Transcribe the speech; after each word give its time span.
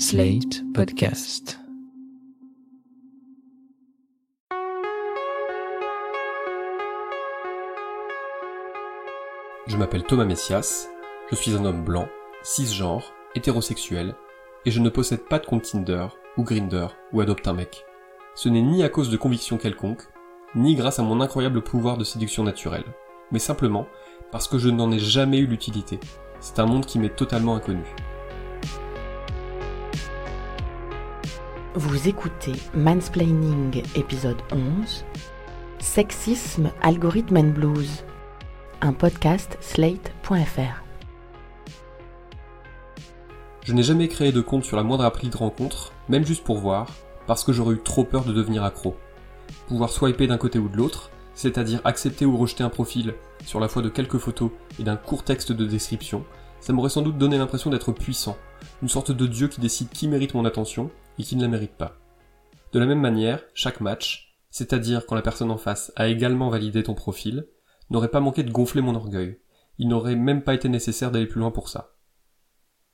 Slate 0.00 0.62
Podcast. 0.74 1.58
Je 9.66 9.76
m'appelle 9.76 10.04
Thomas 10.04 10.24
Messias, 10.24 10.88
je 11.32 11.34
suis 11.34 11.56
un 11.56 11.64
homme 11.64 11.82
blanc, 11.82 12.06
cisgenre, 12.44 13.12
hétérosexuel, 13.34 14.14
et 14.64 14.70
je 14.70 14.78
ne 14.78 14.88
possède 14.88 15.24
pas 15.24 15.40
de 15.40 15.46
compte 15.46 15.64
Tinder, 15.64 16.06
ou 16.36 16.44
Grinder, 16.44 16.86
ou 17.12 17.20
Adopte 17.20 17.48
un 17.48 17.54
mec. 17.54 17.84
Ce 18.36 18.48
n'est 18.48 18.62
ni 18.62 18.84
à 18.84 18.88
cause 18.88 19.10
de 19.10 19.16
convictions 19.16 19.58
quelconques, 19.58 20.06
ni 20.54 20.76
grâce 20.76 21.00
à 21.00 21.02
mon 21.02 21.20
incroyable 21.20 21.60
pouvoir 21.60 21.96
de 21.96 22.04
séduction 22.04 22.44
naturelle, 22.44 22.86
mais 23.32 23.40
simplement 23.40 23.88
parce 24.30 24.46
que 24.46 24.58
je 24.58 24.68
n'en 24.68 24.92
ai 24.92 25.00
jamais 25.00 25.38
eu 25.38 25.48
l'utilité. 25.48 25.98
C'est 26.38 26.60
un 26.60 26.66
monde 26.66 26.86
qui 26.86 27.00
m'est 27.00 27.16
totalement 27.16 27.56
inconnu. 27.56 27.96
Vous 31.78 32.08
écoutez 32.08 32.54
Mansplaining 32.74 33.84
épisode 33.94 34.38
11 34.50 35.04
Sexisme, 35.78 36.72
algorithme 36.82 37.36
and 37.36 37.52
blues 37.54 38.02
un 38.80 38.92
podcast 38.92 39.56
slate.fr 39.60 40.82
Je 43.62 43.72
n'ai 43.72 43.84
jamais 43.84 44.08
créé 44.08 44.32
de 44.32 44.40
compte 44.40 44.64
sur 44.64 44.76
la 44.76 44.82
moindre 44.82 45.04
appli 45.04 45.28
de 45.28 45.36
rencontre, 45.36 45.92
même 46.08 46.26
juste 46.26 46.42
pour 46.42 46.58
voir, 46.58 46.88
parce 47.28 47.44
que 47.44 47.52
j'aurais 47.52 47.76
eu 47.76 47.80
trop 47.80 48.02
peur 48.02 48.24
de 48.24 48.32
devenir 48.32 48.64
accro. 48.64 48.96
Pouvoir 49.68 49.90
swiper 49.90 50.26
d'un 50.26 50.36
côté 50.36 50.58
ou 50.58 50.68
de 50.68 50.76
l'autre, 50.76 51.10
c'est-à-dire 51.34 51.80
accepter 51.84 52.26
ou 52.26 52.36
rejeter 52.36 52.64
un 52.64 52.70
profil 52.70 53.14
sur 53.46 53.60
la 53.60 53.68
foi 53.68 53.82
de 53.82 53.88
quelques 53.88 54.18
photos 54.18 54.50
et 54.80 54.82
d'un 54.82 54.96
court 54.96 55.22
texte 55.22 55.52
de 55.52 55.64
description, 55.64 56.24
ça 56.58 56.72
m'aurait 56.72 56.90
sans 56.90 57.02
doute 57.02 57.18
donné 57.18 57.38
l'impression 57.38 57.70
d'être 57.70 57.92
puissant, 57.92 58.36
une 58.82 58.88
sorte 58.88 59.12
de 59.12 59.26
dieu 59.28 59.46
qui 59.46 59.60
décide 59.60 59.90
qui 59.90 60.08
mérite 60.08 60.34
mon 60.34 60.44
attention 60.44 60.90
et 61.18 61.22
qui 61.22 61.36
ne 61.36 61.42
la 61.42 61.48
mérite 61.48 61.76
pas. 61.76 61.98
De 62.72 62.78
la 62.78 62.86
même 62.86 63.00
manière, 63.00 63.42
chaque 63.54 63.80
match, 63.80 64.36
c'est-à-dire 64.50 65.06
quand 65.06 65.14
la 65.14 65.22
personne 65.22 65.50
en 65.50 65.58
face 65.58 65.92
a 65.96 66.08
également 66.08 66.50
validé 66.50 66.82
ton 66.82 66.94
profil, 66.94 67.46
n'aurait 67.90 68.10
pas 68.10 68.20
manqué 68.20 68.42
de 68.42 68.50
gonfler 68.50 68.82
mon 68.82 68.94
orgueil. 68.94 69.38
Il 69.78 69.88
n'aurait 69.88 70.16
même 70.16 70.42
pas 70.42 70.54
été 70.54 70.68
nécessaire 70.68 71.10
d'aller 71.10 71.26
plus 71.26 71.40
loin 71.40 71.50
pour 71.50 71.68
ça. 71.68 71.94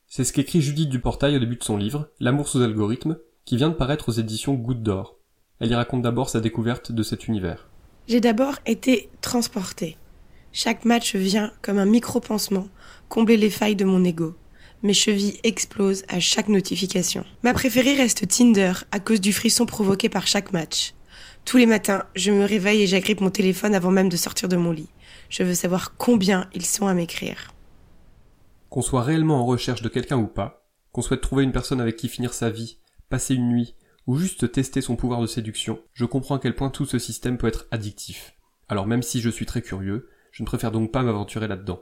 C'est 0.06 0.24
ce 0.24 0.32
qu'écrit 0.32 0.60
Judith 0.60 0.90
Duportail 0.90 1.36
au 1.36 1.40
début 1.40 1.56
de 1.56 1.64
son 1.64 1.76
livre, 1.76 2.10
L'amour 2.20 2.48
sous 2.48 2.62
algorithme, 2.62 3.18
qui 3.44 3.56
vient 3.56 3.70
de 3.70 3.74
paraître 3.74 4.10
aux 4.10 4.12
éditions 4.12 4.54
Goutte 4.54 4.82
d'Or. 4.82 5.18
Elle 5.60 5.70
y 5.70 5.74
raconte 5.74 6.02
d'abord 6.02 6.28
sa 6.28 6.40
découverte 6.40 6.92
de 6.92 7.02
cet 7.02 7.26
univers. 7.26 7.68
J'ai 8.06 8.20
d'abord 8.20 8.56
été 8.66 9.08
transportée. 9.22 9.96
Chaque 10.52 10.84
match 10.84 11.16
vient 11.16 11.52
comme 11.62 11.78
un 11.78 11.86
micro-pansement, 11.86 12.68
combler 13.08 13.36
les 13.36 13.50
failles 13.50 13.76
de 13.76 13.84
mon 13.84 14.04
ego. 14.04 14.36
Mes 14.84 14.92
chevilles 14.92 15.40
explosent 15.44 16.04
à 16.08 16.20
chaque 16.20 16.48
notification. 16.48 17.24
Ma 17.42 17.54
préférée 17.54 17.94
reste 17.94 18.28
Tinder 18.28 18.74
à 18.92 19.00
cause 19.00 19.22
du 19.22 19.32
frisson 19.32 19.64
provoqué 19.64 20.10
par 20.10 20.26
chaque 20.26 20.52
match. 20.52 20.92
Tous 21.46 21.56
les 21.56 21.64
matins, 21.64 22.04
je 22.14 22.30
me 22.30 22.44
réveille 22.44 22.82
et 22.82 22.86
j'agrippe 22.86 23.22
mon 23.22 23.30
téléphone 23.30 23.74
avant 23.74 23.90
même 23.90 24.10
de 24.10 24.18
sortir 24.18 24.46
de 24.46 24.56
mon 24.56 24.72
lit. 24.72 24.90
Je 25.30 25.42
veux 25.42 25.54
savoir 25.54 25.96
combien 25.96 26.50
ils 26.52 26.66
sont 26.66 26.86
à 26.86 26.92
m'écrire. 26.92 27.54
Qu'on 28.68 28.82
soit 28.82 29.02
réellement 29.02 29.40
en 29.40 29.46
recherche 29.46 29.80
de 29.80 29.88
quelqu'un 29.88 30.18
ou 30.18 30.26
pas, 30.26 30.68
qu'on 30.92 31.00
souhaite 31.00 31.22
trouver 31.22 31.44
une 31.44 31.52
personne 31.52 31.80
avec 31.80 31.96
qui 31.96 32.08
finir 32.08 32.34
sa 32.34 32.50
vie, 32.50 32.76
passer 33.08 33.36
une 33.36 33.48
nuit, 33.48 33.76
ou 34.06 34.18
juste 34.18 34.52
tester 34.52 34.82
son 34.82 34.96
pouvoir 34.96 35.22
de 35.22 35.26
séduction, 35.26 35.80
je 35.94 36.04
comprends 36.04 36.36
à 36.36 36.38
quel 36.38 36.54
point 36.54 36.68
tout 36.68 36.84
ce 36.84 36.98
système 36.98 37.38
peut 37.38 37.46
être 37.46 37.68
addictif. 37.70 38.34
Alors 38.68 38.86
même 38.86 39.02
si 39.02 39.22
je 39.22 39.30
suis 39.30 39.46
très 39.46 39.62
curieux, 39.62 40.10
je 40.30 40.42
ne 40.42 40.46
préfère 40.46 40.72
donc 40.72 40.92
pas 40.92 41.02
m'aventurer 41.02 41.48
là-dedans. 41.48 41.80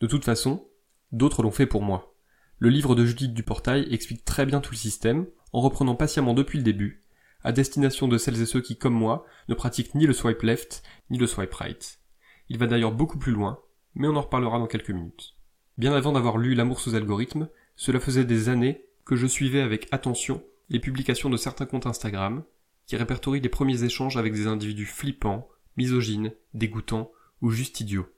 De 0.00 0.06
toute 0.06 0.24
façon, 0.24 0.64
d'autres 1.12 1.42
l'ont 1.42 1.50
fait 1.50 1.66
pour 1.66 1.82
moi. 1.82 2.14
Le 2.58 2.68
livre 2.68 2.94
de 2.94 3.04
Judith 3.04 3.34
Duportail 3.34 3.86
explique 3.92 4.24
très 4.24 4.46
bien 4.46 4.60
tout 4.60 4.72
le 4.72 4.76
système, 4.76 5.26
en 5.52 5.60
reprenant 5.60 5.94
patiemment 5.94 6.34
depuis 6.34 6.58
le 6.58 6.64
début, 6.64 7.02
à 7.44 7.52
destination 7.52 8.08
de 8.08 8.18
celles 8.18 8.40
et 8.42 8.46
ceux 8.46 8.60
qui, 8.60 8.76
comme 8.76 8.94
moi, 8.94 9.24
ne 9.48 9.54
pratiquent 9.54 9.94
ni 9.94 10.06
le 10.06 10.12
swipe 10.12 10.42
left, 10.42 10.82
ni 11.10 11.18
le 11.18 11.26
swipe 11.26 11.54
right. 11.54 12.00
Il 12.48 12.58
va 12.58 12.66
d'ailleurs 12.66 12.92
beaucoup 12.92 13.18
plus 13.18 13.32
loin, 13.32 13.60
mais 13.94 14.08
on 14.08 14.16
en 14.16 14.22
reparlera 14.22 14.58
dans 14.58 14.66
quelques 14.66 14.90
minutes. 14.90 15.34
Bien 15.76 15.92
avant 15.92 16.12
d'avoir 16.12 16.38
lu 16.38 16.54
L'amour 16.54 16.80
sous 16.80 16.94
algorithme, 16.94 17.48
cela 17.76 18.00
faisait 18.00 18.24
des 18.24 18.48
années 18.48 18.84
que 19.04 19.16
je 19.16 19.26
suivais 19.26 19.60
avec 19.60 19.86
attention 19.92 20.42
les 20.70 20.80
publications 20.80 21.30
de 21.30 21.36
certains 21.36 21.66
comptes 21.66 21.86
Instagram, 21.86 22.42
qui 22.86 22.96
répertorient 22.96 23.40
les 23.40 23.48
premiers 23.48 23.84
échanges 23.84 24.16
avec 24.16 24.32
des 24.32 24.46
individus 24.46 24.86
flippants, 24.86 25.48
misogynes, 25.76 26.32
dégoûtants 26.54 27.10
ou 27.40 27.50
juste 27.50 27.80
idiots. 27.80 28.08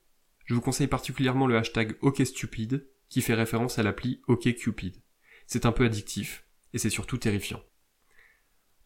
Je 0.51 0.55
vous 0.57 0.61
conseille 0.61 0.89
particulièrement 0.89 1.47
le 1.47 1.57
hashtag 1.57 1.95
OkStupid, 2.01 2.85
qui 3.09 3.21
fait 3.21 3.35
référence 3.35 3.79
à 3.79 3.85
l'appli 3.85 4.21
OkCupid. 4.27 4.97
C'est 5.47 5.65
un 5.65 5.71
peu 5.71 5.85
addictif, 5.85 6.45
et 6.73 6.79
c'est 6.79 6.91
surtout 6.91 7.19
terrifiant. 7.19 7.61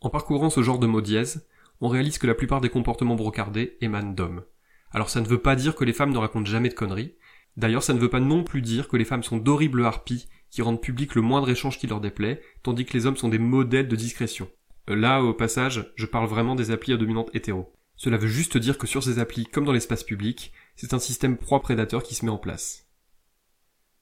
En 0.03 0.11
parcourant 0.11 0.51
ce 0.51 0.63
genre 0.63 0.79
de 0.79 0.87
mots 0.87 1.01
dièse, 1.01 1.49
on 1.81 1.89
réalise 1.89 2.19
que 2.19 2.27
la 2.27 2.35
plupart 2.35 2.61
des 2.61 2.69
comportements 2.69 3.15
brocardés 3.15 3.79
émanent 3.81 4.13
d'hommes. 4.13 4.45
Alors 4.91 5.09
ça 5.09 5.23
ne 5.23 5.27
veut 5.27 5.41
pas 5.41 5.57
dire 5.57 5.75
que 5.75 5.87
les 5.87 5.95
femmes 5.95 6.13
ne 6.13 6.19
racontent 6.19 6.45
jamais 6.45 6.69
de 6.69 6.75
conneries. 6.75 7.15
D'ailleurs, 7.57 7.83
ça 7.83 7.95
ne 7.95 7.99
veut 7.99 8.11
pas 8.11 8.21
non 8.21 8.45
plus 8.45 8.61
dire 8.61 8.87
que 8.87 8.99
les 8.99 9.07
femmes 9.07 9.23
sont 9.23 9.39
d'horribles 9.39 9.87
harpies 9.87 10.29
qui 10.51 10.61
rendent 10.61 10.83
public 10.83 11.15
le 11.15 11.23
moindre 11.23 11.49
échange 11.49 11.79
qui 11.79 11.87
leur 11.87 12.03
déplaît, 12.03 12.43
tandis 12.63 12.85
que 12.85 12.93
les 12.93 13.07
hommes 13.07 13.17
sont 13.17 13.31
des 13.31 13.39
modèles 13.39 13.89
de 13.89 13.97
discrétion. 13.97 14.51
Euh, 14.91 14.97
là, 14.97 15.23
au 15.23 15.33
passage, 15.33 15.91
je 15.97 16.05
parle 16.05 16.29
vraiment 16.29 16.57
des 16.57 16.73
applis 16.73 16.93
à 16.93 16.99
dominante 16.99 17.31
hétéro. 17.33 17.75
Cela 17.97 18.19
veut 18.19 18.29
juste 18.29 18.59
dire 18.59 18.77
que 18.77 18.87
sur 18.87 19.03
ces 19.03 19.19
applis, 19.19 19.47
comme 19.47 19.65
dans 19.65 19.73
l'espace 19.73 20.05
public, 20.05 20.53
c'est 20.77 20.95
un 20.95 20.99
système 20.99 21.37
proie-prédateur 21.37 22.03
qui 22.03 22.15
se 22.15 22.25
met 22.25 22.31
en 22.31 22.39
place. 22.39 22.87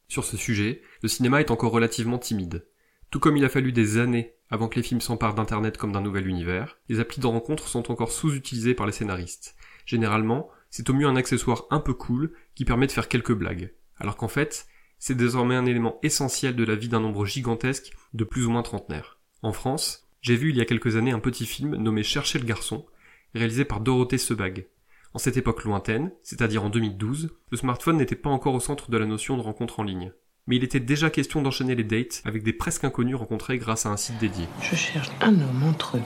Sur 0.08 0.24
ce 0.24 0.36
sujet, 0.36 0.82
le 1.02 1.08
cinéma 1.08 1.40
est 1.40 1.50
encore 1.50 1.72
relativement 1.72 2.18
timide. 2.18 2.66
Tout 3.10 3.20
comme 3.20 3.36
il 3.36 3.44
a 3.44 3.48
fallu 3.48 3.72
des 3.72 3.98
années 3.98 4.34
avant 4.50 4.68
que 4.68 4.76
les 4.76 4.82
films 4.82 5.00
s'emparent 5.00 5.34
d'Internet 5.34 5.78
comme 5.78 5.92
d'un 5.92 6.02
nouvel 6.02 6.26
univers, 6.26 6.78
les 6.88 7.00
applis 7.00 7.20
de 7.20 7.26
rencontre 7.26 7.68
sont 7.68 7.90
encore 7.90 8.12
sous-utilisés 8.12 8.74
par 8.74 8.86
les 8.86 8.92
scénaristes. 8.92 9.56
Généralement, 9.86 10.50
c'est 10.68 10.88
au 10.90 10.94
mieux 10.94 11.06
un 11.06 11.16
accessoire 11.16 11.64
un 11.70 11.80
peu 11.80 11.94
cool 11.94 12.32
qui 12.54 12.64
permet 12.64 12.86
de 12.86 12.92
faire 12.92 13.08
quelques 13.08 13.32
blagues. 13.32 13.72
Alors 13.96 14.16
qu'en 14.16 14.28
fait, 14.28 14.66
c'est 14.98 15.16
désormais 15.16 15.56
un 15.56 15.66
élément 15.66 15.98
essentiel 16.02 16.54
de 16.54 16.64
la 16.64 16.74
vie 16.74 16.88
d'un 16.88 17.00
nombre 17.00 17.26
gigantesque 17.26 17.92
de 18.14 18.24
plus 18.24 18.46
ou 18.46 18.50
moins 18.50 18.62
trentenaires. 18.62 19.18
En 19.42 19.52
France, 19.52 20.08
j'ai 20.20 20.36
vu 20.36 20.50
il 20.50 20.56
y 20.56 20.60
a 20.60 20.64
quelques 20.64 20.96
années 20.96 21.10
un 21.10 21.18
petit 21.18 21.46
film 21.46 21.74
nommé 21.76 22.02
Chercher 22.02 22.38
le 22.38 22.44
garçon, 22.44 22.86
réalisé 23.34 23.64
par 23.64 23.80
Dorothée 23.80 24.18
Sebag. 24.18 24.68
En 25.14 25.18
cette 25.18 25.36
époque 25.36 25.64
lointaine, 25.64 26.10
c'est-à-dire 26.22 26.64
en 26.64 26.70
2012, 26.70 27.30
le 27.50 27.56
smartphone 27.56 27.98
n'était 27.98 28.16
pas 28.16 28.30
encore 28.30 28.54
au 28.54 28.60
centre 28.60 28.90
de 28.90 28.96
la 28.96 29.06
notion 29.06 29.36
de 29.36 29.42
rencontre 29.42 29.80
en 29.80 29.82
ligne 29.82 30.12
mais 30.46 30.56
il 30.56 30.64
était 30.64 30.80
déjà 30.80 31.10
question 31.10 31.42
d'enchaîner 31.42 31.74
les 31.74 31.84
dates 31.84 32.22
avec 32.24 32.42
des 32.42 32.52
presque 32.52 32.84
inconnus 32.84 33.16
rencontrés 33.16 33.58
grâce 33.58 33.86
à 33.86 33.90
un 33.90 33.96
site 33.96 34.18
dédié. 34.18 34.46
Je 34.60 34.74
cherche 34.74 35.10
un 35.20 35.34
homme 35.34 35.62
entre 35.68 35.98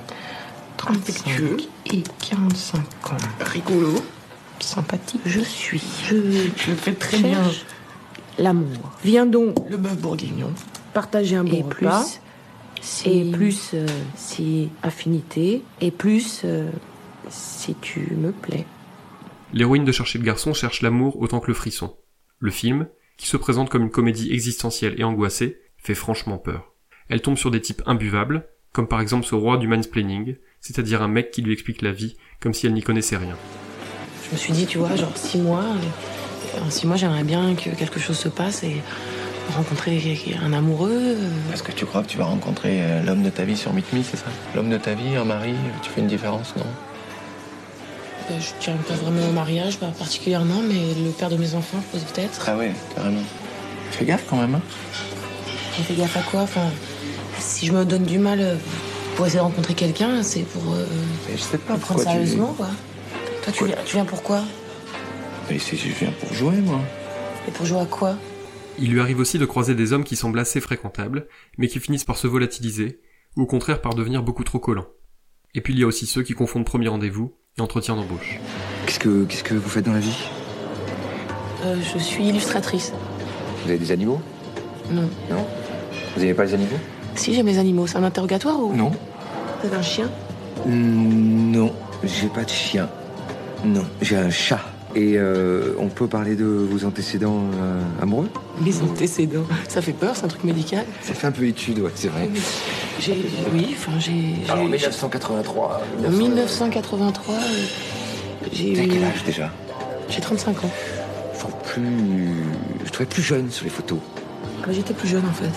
35 0.77 1.69
et 1.87 2.03
45 2.29 2.79
ans. 3.13 3.17
Rigolo. 3.41 3.95
Sympathique, 4.61 5.23
je 5.25 5.41
suis. 5.41 5.83
Je, 6.05 6.17
je 6.57 6.73
fais 6.73 6.93
très 6.95 7.19
bien. 7.19 7.43
L'amour. 8.39 8.93
Viens 9.05 9.27
donc. 9.27 9.57
Le 9.71 9.77
bœuf 9.77 9.97
bourguignon. 9.99 10.53
Partager 10.93 11.37
un 11.37 11.45
bon 11.45 11.57
Et 11.57 11.63
repas. 11.63 12.05
plus, 12.75 13.07
Et 13.07 13.31
plus 13.31 13.71
euh, 13.75 13.87
si 14.17 14.71
affinité. 14.83 15.63
Et 15.81 15.91
plus 15.91 16.43
euh, 16.45 16.71
si 17.29 17.75
tu 17.77 18.15
me 18.17 18.33
plais. 18.33 18.67
L'héroïne 19.53 19.85
de 19.85 19.93
Chercher 19.93 20.19
le 20.19 20.25
garçon 20.25 20.53
cherche 20.55 20.83
l'amour 20.83 21.21
autant 21.21 21.41
que 21.41 21.47
le 21.49 21.55
frisson. 21.55 21.97
Le 22.39 22.51
film, 22.51 22.89
qui 23.17 23.27
se 23.27 23.37
présente 23.37 23.71
comme 23.71 23.83
une 23.83 23.91
comédie 23.91 24.33
existentielle 24.33 24.95
et 24.99 25.05
angoissée, 25.05 25.61
fait 25.79 25.95
franchement 25.95 26.39
peur. 26.39 26.73
Elle 27.09 27.23
tombe 27.23 27.37
sur 27.37 27.51
des 27.51 27.61
types 27.61 27.83
imbuvables, 27.87 28.47
comme 28.73 28.89
par 28.89 29.01
exemple 29.01 29.25
ce 29.25 29.35
roi 29.35 29.57
du 29.57 29.69
mansplaining, 29.69 30.37
c'est-à-dire 30.61 31.01
un 31.03 31.09
mec 31.09 31.31
qui 31.31 31.43
lui 31.43 31.53
explique 31.53 31.81
la 31.83 31.93
vie 31.93 32.17
comme 32.41 32.53
si 32.53 32.67
elle 32.67 32.75
n'y 32.75 32.83
connaissait 32.83 33.17
rien. 33.17 33.37
Je 34.27 34.33
me 34.33 34.37
suis 34.37 34.53
dit, 34.53 34.67
tu 34.67 34.79
vois, 34.79 34.95
genre 34.97 35.17
six 35.17 35.39
mois. 35.39 35.63
euh, 35.65 36.61
En 36.67 36.71
six 36.71 36.87
mois, 36.87 36.97
j'aimerais 36.97 37.23
bien 37.25 37.55
que 37.55 37.71
quelque 37.71 38.01
chose 38.01 38.19
se 38.19 38.29
passe 38.29 38.65
et 38.65 38.77
rencontrer 39.55 40.19
un 40.43 40.53
amoureux. 40.53 40.91
euh, 41.17 41.53
Est-ce 41.55 41.63
que 41.63 41.71
tu 41.73 41.87
crois 41.87 42.03
que 42.03 42.09
tu 42.09 42.19
vas 42.19 42.25
rencontrer 42.25 42.83
euh, 42.83 43.03
l'homme 43.05 43.23
de 43.23 43.31
ta 43.31 43.45
vie 43.45 43.57
sur 43.57 43.73
Meet 43.73 43.93
Me, 43.93 44.03
c'est 44.03 44.17
ça? 44.17 44.27
L'homme 44.57 44.69
de 44.69 44.77
ta 44.79 44.95
vie, 44.95 45.15
un 45.15 45.25
mari, 45.25 45.55
tu 45.83 45.91
fais 45.91 46.01
une 46.01 46.09
différence, 46.09 46.55
non? 46.57 46.67
Je 48.29 48.51
tiens 48.61 48.77
pas 48.89 48.95
vraiment 48.95 49.29
au 49.29 49.33
mariage, 49.33 49.79
pas 49.79 49.87
particulièrement, 49.89 50.61
mais 50.67 50.95
le 51.05 51.11
père 51.11 51.31
de 51.31 51.37
mes 51.37 51.55
enfants, 51.55 51.83
peut-être. 51.93 52.45
Ah 52.49 52.57
ouais, 52.57 52.73
carrément. 52.95 53.23
Fais 53.93 54.05
gaffe 54.05 54.25
quand 54.29 54.37
même, 54.37 54.55
hein 54.57 54.63
On 55.79 55.83
fait 55.83 55.95
gaffe 55.95 56.17
à 56.17 56.23
quoi? 56.23 56.41
Enfin, 56.43 56.69
si 57.39 57.67
je 57.67 57.73
me 57.73 57.85
donne 57.85 58.05
du 58.05 58.19
mal 58.19 58.41
euh, 58.41 58.57
pour 59.15 59.27
essayer 59.27 59.39
de 59.39 59.45
rencontrer 59.45 59.75
quelqu'un, 59.75 60.23
c'est 60.23 60.43
pour 60.43 60.73
euh, 60.75 60.85
Mais 61.29 61.37
Je 61.37 61.43
sais 61.43 61.59
pas 61.59 61.75
le 61.75 61.79
prendre 61.81 62.01
tu... 62.01 62.07
sérieusement, 62.07 62.53
quoi. 62.55 62.69
Toi, 63.45 63.53
tu 63.53 63.59
Quoi 63.59 63.67
viens, 63.69 63.77
tu 63.85 63.97
viens 63.97 64.05
pourquoi 64.05 64.43
Mais 65.49 65.59
c'est 65.59 65.77
je 65.77 65.89
viens 65.89 66.13
pour 66.21 66.33
jouer, 66.35 66.57
moi. 66.57 66.81
Et 67.47 67.53
pour 67.53 67.65
jouer 67.65 67.81
à 67.81 67.87
quoi? 67.87 68.17
Il 68.79 68.91
lui 68.91 69.01
arrive 69.01 69.21
aussi 69.21 69.39
de 69.39 69.47
croiser 69.47 69.75
des 69.75 69.93
hommes 69.93 70.05
qui 70.05 70.17
semblent 70.17 70.39
assez 70.39 70.61
fréquentables, 70.61 71.29
mais 71.59 71.69
qui 71.69 71.79
finissent 71.79 72.05
par 72.05 72.19
se 72.19 72.27
volatiliser, 72.27 73.01
ou 73.37 73.43
au 73.43 73.47
contraire 73.47 73.81
par 73.81 73.95
devenir 73.95 74.23
beaucoup 74.23 74.45
trop 74.45 74.59
collants. 74.59 74.89
Et 75.55 75.61
puis 75.61 75.73
il 75.73 75.79
y 75.81 75.85
a 75.85 75.87
aussi 75.87 76.07
ceux 76.07 76.23
qui 76.23 76.35
confondent 76.35 76.67
premier 76.67 76.89
rendez-vous 76.89 77.35
et 77.59 77.63
entretien 77.63 77.97
d'embauche. 77.97 78.39
Qu'est-ce 78.85 78.99
que, 78.99 79.25
qu'est-ce 79.25 79.43
que 79.43 79.55
vous 79.55 79.69
faites 79.69 79.85
dans 79.87 79.95
la 79.95 80.01
vie? 80.01 80.29
Euh, 81.65 81.77
Je 81.81 81.99
suis 81.99 82.29
illustratrice. 82.29 82.93
Vous 83.63 83.71
avez 83.71 83.79
des 83.79 83.93
animaux? 83.93 84.21
Non. 84.91 85.09
Non? 85.31 85.47
Vous 86.15 86.23
aimez 86.23 86.35
pas 86.35 86.45
les 86.45 86.53
animaux? 86.53 86.77
Si 87.15 87.33
j'ai 87.33 87.43
mes 87.43 87.57
animaux, 87.59 87.87
c'est 87.87 87.97
un 87.97 88.05
interrogatoire 88.05 88.61
ou? 88.61 88.75
Non. 88.75 88.93
T'avais 89.63 89.77
un 89.77 89.83
chien? 89.83 90.11
Non, 90.67 91.73
j'ai 92.05 92.29
pas 92.29 92.45
de 92.45 92.51
chien. 92.51 92.91
Non, 93.65 93.85
j'ai 94.03 94.17
un 94.19 94.29
chat. 94.31 94.61
Et 94.97 95.19
euh, 95.19 95.75
on 95.79 95.89
peut 95.89 96.07
parler 96.09 96.37
de 96.37 96.45
vos 96.47 96.87
antécédents 96.87 97.45
euh, 97.61 97.83
amoureux? 98.03 98.31
Mes 98.63 98.81
antécédents. 98.81 99.45
Ça 99.69 99.83
fait 99.83 99.93
peur, 99.93 100.17
c'est 100.17 100.25
un 100.25 100.29
truc 100.29 100.43
médical. 100.43 100.87
Ça 101.03 101.13
fait 101.13 101.27
un 101.27 101.33
peu 101.33 101.47
étude, 101.47 101.81
ouais, 101.81 101.91
c'est 101.95 102.09
vrai. 102.09 102.31
J'ai. 102.99 103.15
Oui, 103.53 103.69
enfin, 103.77 103.93
j'ai. 103.99 104.35
Alors, 104.49 104.65
eu- 104.65 104.71
1983. 104.71 105.83
En 106.07 106.11
1983, 106.11 107.35
euh, 107.35 107.39
j'ai 108.53 108.73
T'as 108.73 108.85
eu. 108.85 108.89
quel 108.89 109.05
âge 109.05 109.23
déjà? 109.25 109.53
J'ai 110.09 110.21
35 110.23 110.65
ans. 110.65 110.71
Faut 111.35 111.49
plus. 111.65 111.85
Je 112.87 112.91
trouvais 112.91 113.07
plus 113.09 113.23
jeune 113.23 113.51
sur 113.51 113.65
les 113.65 113.71
photos. 113.71 113.99
J'étais 114.71 114.95
plus 114.95 115.09
jeune 115.09 115.25
en 115.29 115.33
fait. 115.33 115.51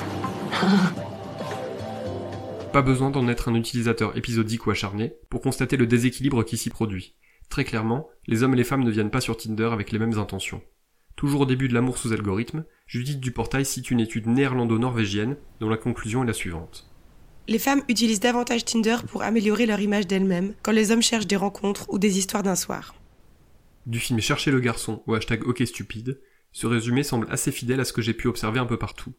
Pas 2.74 2.82
besoin 2.82 3.10
d'en 3.10 3.28
être 3.28 3.50
un 3.50 3.56
utilisateur 3.56 4.16
épisodique 4.18 4.68
ou 4.68 4.72
acharné 4.72 5.14
pour 5.30 5.42
constater 5.42 5.78
le 5.78 5.88
déséquilibre 5.88 6.44
qui 6.44 6.58
s'y 6.58 6.70
produit. 6.70 7.16
Très 7.50 7.64
clairement, 7.64 8.10
les 8.28 8.44
hommes 8.44 8.54
et 8.54 8.58
les 8.58 8.64
femmes 8.64 8.84
ne 8.84 8.92
viennent 8.92 9.12
pas 9.12 9.22
sur 9.22 9.36
Tinder 9.36 9.70
avec 9.72 9.92
les 9.92 10.00
mêmes 10.00 10.18
intentions. 10.18 10.62
Toujours 11.16 11.42
au 11.42 11.46
début 11.46 11.68
de 11.68 11.74
l'amour 11.74 11.98
sous 11.98 12.14
algorithme, 12.14 12.64
Judith 12.88 13.20
Duportail 13.20 13.66
cite 13.66 13.92
une 13.92 14.00
étude 14.00 14.28
néerlando-norvégienne 14.28 15.36
dont 15.60 15.70
la 15.70 15.78
conclusion 15.78 16.24
est 16.24 16.28
la 16.28 16.34
suivante. 16.34 16.90
Les 17.48 17.60
femmes 17.60 17.84
utilisent 17.90 18.20
davantage 18.20 18.64
Tinder 18.64 18.98
pour 19.08 19.24
améliorer 19.24 19.66
leur 19.66 19.80
image 19.80 20.08
d'elles-mêmes 20.08 20.54
quand 20.62 20.72
les 20.72 20.92
hommes 20.92 21.02
cherchent 21.02 21.28
des 21.28 21.36
rencontres 21.36 21.88
ou 21.90 21.98
des 21.98 22.20
histoires 22.20 22.44
d'un 22.44 22.56
soir. 22.56 22.94
Du 23.86 24.00
film 24.00 24.20
Chercher 24.22 24.52
le 24.52 24.60
garçon 24.60 25.02
au 25.08 25.16
hashtag 25.16 25.46
OK 25.48 25.64
stupide, 25.66 26.22
ce 26.52 26.68
résumé 26.68 27.04
semble 27.04 27.28
assez 27.32 27.52
fidèle 27.52 27.80
à 27.80 27.86
ce 27.86 27.94
que 27.94 28.04
j'ai 28.04 28.14
pu 28.14 28.28
observer 28.28 28.60
un 28.60 28.66
peu 28.66 28.78
partout. 28.78 29.14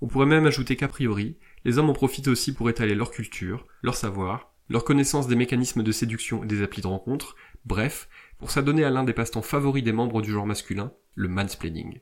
On 0.00 0.06
pourrait 0.06 0.26
même 0.26 0.46
ajouter 0.46 0.76
qu'a 0.76 0.88
priori, 0.88 1.36
les 1.64 1.78
hommes 1.78 1.90
en 1.90 1.92
profitent 1.92 2.28
aussi 2.28 2.54
pour 2.54 2.70
étaler 2.70 2.94
leur 2.94 3.10
culture, 3.10 3.66
leur 3.82 3.96
savoir, 3.96 4.54
leur 4.68 4.84
connaissance 4.84 5.28
des 5.28 5.36
mécanismes 5.36 5.82
de 5.82 5.92
séduction 5.92 6.44
et 6.44 6.46
des 6.46 6.62
applis 6.62 6.82
de 6.82 6.86
rencontre, 6.86 7.36
bref, 7.64 8.08
pour 8.38 8.50
s'adonner 8.50 8.84
à 8.84 8.90
l'un 8.90 9.04
des 9.04 9.12
passe-temps 9.12 9.42
favoris 9.42 9.82
des 9.82 9.92
membres 9.92 10.22
du 10.22 10.30
genre 10.30 10.46
masculin, 10.46 10.92
le 11.14 11.28
mansplaining. 11.28 12.00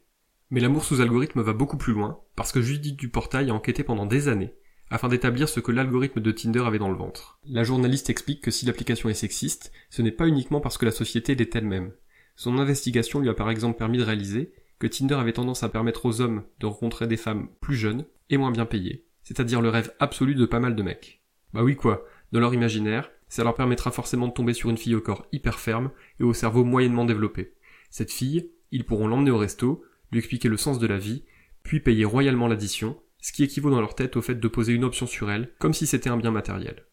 Mais 0.50 0.60
l'amour 0.60 0.84
sous 0.84 1.00
algorithme 1.00 1.42
va 1.42 1.52
beaucoup 1.52 1.78
plus 1.78 1.92
loin, 1.92 2.20
parce 2.36 2.52
que 2.52 2.60
Judith 2.60 2.96
Duportail 2.96 3.50
a 3.50 3.54
enquêté 3.54 3.82
pendant 3.82 4.06
des 4.06 4.28
années, 4.28 4.54
afin 4.90 5.08
d'établir 5.08 5.48
ce 5.48 5.60
que 5.60 5.72
l'algorithme 5.72 6.20
de 6.20 6.30
Tinder 6.30 6.60
avait 6.60 6.78
dans 6.78 6.90
le 6.90 6.96
ventre. 6.96 7.40
La 7.44 7.64
journaliste 7.64 8.10
explique 8.10 8.42
que 8.42 8.50
si 8.50 8.66
l'application 8.66 9.08
est 9.08 9.14
sexiste, 9.14 9.72
ce 9.90 10.02
n'est 10.02 10.12
pas 10.12 10.28
uniquement 10.28 10.60
parce 10.60 10.78
que 10.78 10.84
la 10.84 10.92
société 10.92 11.34
l'est 11.34 11.54
elle-même. 11.56 11.92
Son 12.36 12.58
investigation 12.58 13.20
lui 13.20 13.28
a 13.28 13.34
par 13.34 13.50
exemple 13.50 13.78
permis 13.78 13.98
de 13.98 14.04
réaliser 14.04 14.52
que 14.78 14.86
Tinder 14.86 15.14
avait 15.14 15.32
tendance 15.32 15.62
à 15.62 15.68
permettre 15.68 16.04
aux 16.06 16.20
hommes 16.20 16.44
de 16.60 16.66
rencontrer 16.66 17.06
des 17.06 17.16
femmes 17.16 17.48
plus 17.60 17.76
jeunes 17.76 18.04
et 18.28 18.36
moins 18.36 18.50
bien 18.50 18.66
payées, 18.66 19.06
c'est-à-dire 19.22 19.62
le 19.62 19.70
rêve 19.70 19.92
absolu 19.98 20.34
de 20.34 20.44
pas 20.44 20.60
mal 20.60 20.76
de 20.76 20.82
mecs. 20.82 21.22
Bah 21.54 21.62
oui 21.62 21.76
quoi, 21.76 22.04
leur 22.38 22.54
imaginaire, 22.54 23.10
ça 23.28 23.44
leur 23.44 23.54
permettra 23.54 23.90
forcément 23.90 24.28
de 24.28 24.32
tomber 24.32 24.52
sur 24.52 24.70
une 24.70 24.78
fille 24.78 24.94
au 24.94 25.00
corps 25.00 25.26
hyper 25.32 25.58
ferme 25.58 25.90
et 26.20 26.24
au 26.24 26.32
cerveau 26.32 26.64
moyennement 26.64 27.04
développé. 27.04 27.54
Cette 27.90 28.12
fille, 28.12 28.50
ils 28.70 28.84
pourront 28.84 29.08
l'emmener 29.08 29.30
au 29.30 29.38
resto, 29.38 29.82
lui 30.12 30.18
expliquer 30.18 30.48
le 30.48 30.56
sens 30.56 30.78
de 30.78 30.86
la 30.86 30.98
vie, 30.98 31.24
puis 31.62 31.80
payer 31.80 32.04
royalement 32.04 32.48
l'addition, 32.48 33.00
ce 33.20 33.32
qui 33.32 33.42
équivaut 33.42 33.70
dans 33.70 33.80
leur 33.80 33.94
tête 33.94 34.16
au 34.16 34.22
fait 34.22 34.36
de 34.36 34.48
poser 34.48 34.72
une 34.72 34.84
option 34.84 35.06
sur 35.06 35.30
elle, 35.30 35.52
comme 35.58 35.74
si 35.74 35.86
c'était 35.86 36.10
un 36.10 36.16
bien 36.16 36.30
matériel. 36.30 36.86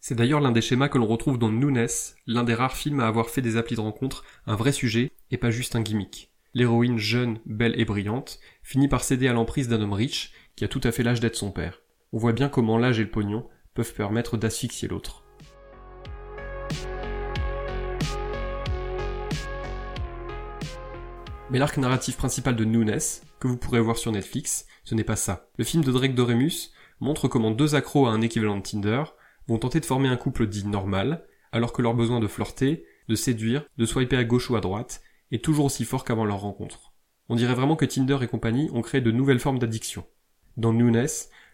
C'est 0.00 0.14
d'ailleurs 0.14 0.40
l'un 0.40 0.52
des 0.52 0.60
schémas 0.60 0.88
que 0.88 0.98
l'on 0.98 1.06
retrouve 1.06 1.38
dans 1.38 1.50
Nunes, 1.50 1.86
l'un 2.26 2.44
des 2.44 2.54
rares 2.54 2.76
films 2.76 3.00
à 3.00 3.06
avoir 3.06 3.30
fait 3.30 3.42
des 3.42 3.56
applis 3.56 3.76
de 3.76 3.80
rencontre 3.80 4.24
un 4.46 4.56
vrai 4.56 4.72
sujet 4.72 5.10
et 5.30 5.36
pas 5.36 5.50
juste 5.50 5.76
un 5.76 5.80
gimmick. 5.80 6.32
L'héroïne 6.54 6.98
jeune, 6.98 7.38
belle 7.46 7.78
et 7.78 7.84
brillante 7.84 8.40
finit 8.62 8.88
par 8.88 9.04
céder 9.04 9.28
à 9.28 9.32
l'emprise 9.32 9.68
d'un 9.68 9.82
homme 9.82 9.92
riche 9.92 10.32
qui 10.56 10.64
a 10.64 10.68
tout 10.68 10.80
à 10.82 10.92
fait 10.92 11.02
l'âge 11.02 11.20
d'être 11.20 11.36
son 11.36 11.50
père. 11.50 11.82
On 12.12 12.18
voit 12.18 12.32
bien 12.32 12.48
comment 12.48 12.78
l'âge 12.78 12.98
et 12.98 13.04
le 13.04 13.10
pognon 13.10 13.46
peuvent 13.78 13.94
permettre 13.94 14.36
d'asphyxier 14.36 14.88
l'autre. 14.88 15.22
Mais 21.48 21.60
l'arc 21.60 21.76
narratif 21.76 22.16
principal 22.16 22.56
de 22.56 22.64
Nunes, 22.64 22.98
que 23.38 23.46
vous 23.46 23.56
pourrez 23.56 23.78
voir 23.78 23.96
sur 23.96 24.10
Netflix, 24.10 24.66
ce 24.82 24.96
n'est 24.96 25.04
pas 25.04 25.14
ça. 25.14 25.48
Le 25.58 25.64
film 25.64 25.84
de 25.84 25.92
Drake 25.92 26.16
Doremus 26.16 26.72
montre 26.98 27.28
comment 27.28 27.52
deux 27.52 27.76
accros 27.76 28.08
à 28.08 28.10
un 28.10 28.20
équivalent 28.20 28.56
de 28.56 28.62
Tinder 28.62 29.04
vont 29.46 29.58
tenter 29.58 29.78
de 29.78 29.86
former 29.86 30.08
un 30.08 30.16
couple 30.16 30.48
dit 30.48 30.66
normal, 30.66 31.24
alors 31.52 31.72
que 31.72 31.80
leur 31.80 31.94
besoin 31.94 32.18
de 32.18 32.26
flirter, 32.26 32.84
de 33.08 33.14
séduire, 33.14 33.64
de 33.76 33.86
swiper 33.86 34.16
à 34.16 34.24
gauche 34.24 34.50
ou 34.50 34.56
à 34.56 34.60
droite 34.60 35.02
est 35.30 35.44
toujours 35.44 35.66
aussi 35.66 35.84
fort 35.84 36.02
qu'avant 36.02 36.24
leur 36.24 36.40
rencontre. 36.40 36.94
On 37.28 37.36
dirait 37.36 37.54
vraiment 37.54 37.76
que 37.76 37.84
Tinder 37.84 38.18
et 38.22 38.26
compagnie 38.26 38.70
ont 38.72 38.82
créé 38.82 39.00
de 39.00 39.12
nouvelles 39.12 39.38
formes 39.38 39.60
d'addiction. 39.60 40.04
Dans 40.56 40.72
Nunes, 40.72 41.06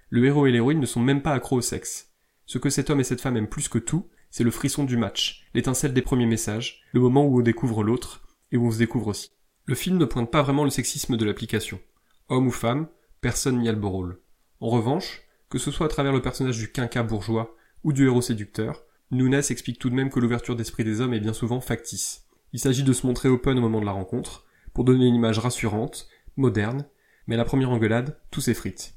le 0.09 0.25
héros 0.25 0.47
et 0.47 0.53
l'héroïne 0.53 0.81
ne 0.81 0.87
sont 0.87 1.01
même 1.01 1.21
pas 1.21 1.35
accros 1.35 1.59
au 1.59 1.61
sexe. 1.61 2.14
Ce 2.47 2.59
que 2.59 2.71
cet 2.71 2.91
homme 2.91 3.01
et 3.01 3.05
cette 3.05 3.21
femme 3.21 3.37
aiment 3.37 3.49
plus 3.49 3.69
que 3.69 3.79
tout, 3.79 4.09
c'est 4.31 4.45
le 4.45 4.51
frisson 4.51 4.85
du 4.85 4.97
match, 4.97 5.47
l'étincelle 5.55 5.93
des 5.93 6.03
premiers 6.03 6.27
messages, 6.27 6.83
le 6.93 7.01
moment 7.01 7.25
où 7.25 7.39
on 7.39 7.43
découvre 7.43 7.83
l'autre, 7.83 8.23
et 8.51 8.57
où 8.57 8.67
on 8.67 8.71
se 8.71 8.79
découvre 8.79 9.09
aussi. 9.09 9.31
Le 9.67 9.75
film 9.75 9.97
ne 9.97 10.05
pointe 10.05 10.31
pas 10.31 10.43
vraiment 10.43 10.65
le 10.65 10.71
sexisme 10.71 11.17
de 11.17 11.25
l'application. 11.25 11.81
Homme 12.29 12.49
ou 12.49 12.51
femme, 12.51 12.89
personne 13.21 13.59
n'y 13.59 13.69
a 13.69 13.73
le 13.73 13.79
beau 13.79 13.91
rôle. 13.91 14.21
En 14.61 14.69
revanche, 14.69 15.23
que 15.49 15.59
ce 15.59 15.71
soit 15.71 15.87
à 15.87 15.89
travers 15.89 16.13
le 16.13 16.21
personnage 16.21 16.59
du 16.59 16.71
quinca 16.71 17.03
bourgeois 17.03 17.55
ou 17.83 17.93
du 17.93 18.07
héros 18.07 18.21
séducteur, 18.21 18.85
Nunes 19.11 19.35
explique 19.35 19.79
tout 19.79 19.91
de 19.91 19.95
même 19.95 20.11
que 20.11 20.21
l'ouverture 20.21 20.57
d'esprit 20.57 20.85
des 20.85 21.01
hommes 21.01 21.15
est 21.15 21.21
bien 21.21 21.33
souvent 21.33 21.61
factice. 21.61 22.27
Il 22.53 22.59
s'agit 22.61 22.83
de 22.83 22.93
se 22.93 23.07
montrer 23.07 23.29
open 23.29 23.59
au 23.59 23.63
moment 23.63 23.81
de 23.81 23.87
la 23.87 23.93
rencontre, 23.93 24.45
pour 24.73 24.85
donner 24.85 25.07
une 25.07 25.15
image 25.15 25.39
rassurante, 25.39 26.09
moderne, 26.37 26.87
mais 27.27 27.37
à 27.37 27.39
la 27.39 27.45
première 27.45 27.71
engueulade, 27.71 28.21
tout 28.31 28.41
s'effrite. 28.41 28.95